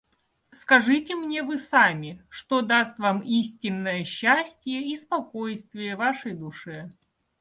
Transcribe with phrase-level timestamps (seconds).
[0.49, 6.89] Скажите мне вы сами, что даст вам истинное счастье и спокойствие вашей душе.